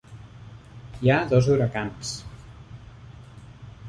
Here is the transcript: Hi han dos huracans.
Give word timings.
Hi 1.03 1.11
han 1.15 1.29
dos 1.33 1.49
huracans. 1.55 2.13